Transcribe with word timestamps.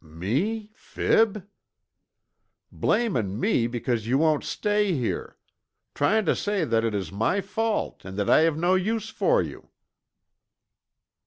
"M 0.03 0.17
me 0.17 0.71
fib?" 0.73 1.47
"Blaming 2.71 3.39
me 3.39 3.67
because 3.67 4.07
you 4.07 4.17
won't 4.17 4.43
stay 4.43 4.93
here! 4.93 5.37
Trying 5.93 6.25
to 6.25 6.35
say 6.35 6.65
that 6.65 6.83
it 6.83 6.95
is 6.95 7.11
my 7.11 7.39
fault, 7.39 8.03
and 8.03 8.17
that 8.17 8.27
I 8.27 8.39
have 8.39 8.57
no 8.57 8.73
use 8.73 9.09
for 9.09 9.43
you!" 9.43 9.69